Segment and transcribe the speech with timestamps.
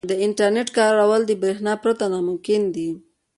[0.09, 2.89] •د انټرنیټ کارول د برېښنا پرته ناممکن دي.